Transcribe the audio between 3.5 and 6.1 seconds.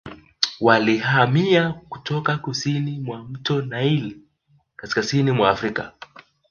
Naili kaskazini mwa Afrika